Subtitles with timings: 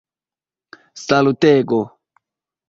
[1.03, 1.79] salutego